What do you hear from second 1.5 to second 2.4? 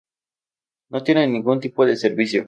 tipo de servicio.